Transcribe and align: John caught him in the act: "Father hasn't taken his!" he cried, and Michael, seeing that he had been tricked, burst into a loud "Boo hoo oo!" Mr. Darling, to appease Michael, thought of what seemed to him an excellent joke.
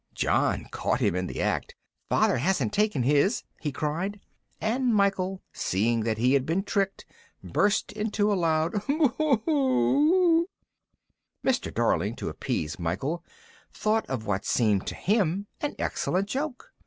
John 0.15 0.65
caught 0.71 0.99
him 0.99 1.13
in 1.15 1.27
the 1.27 1.43
act: 1.43 1.75
"Father 2.09 2.37
hasn't 2.37 2.73
taken 2.73 3.03
his!" 3.03 3.43
he 3.59 3.71
cried, 3.71 4.19
and 4.59 4.95
Michael, 4.95 5.43
seeing 5.53 5.99
that 5.99 6.17
he 6.17 6.33
had 6.33 6.43
been 6.43 6.63
tricked, 6.63 7.05
burst 7.43 7.91
into 7.91 8.33
a 8.33 8.33
loud 8.33 8.83
"Boo 8.87 9.09
hoo 9.19 9.43
oo!" 9.47 10.47
Mr. 11.45 11.71
Darling, 11.71 12.15
to 12.15 12.29
appease 12.29 12.79
Michael, 12.79 13.23
thought 13.71 14.07
of 14.07 14.25
what 14.25 14.43
seemed 14.43 14.87
to 14.87 14.95
him 14.95 15.45
an 15.59 15.75
excellent 15.77 16.27
joke. 16.27 16.71